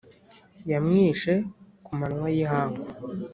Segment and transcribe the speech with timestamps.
[0.71, 1.33] yamwishe
[1.85, 2.83] ku manywa y ihangu.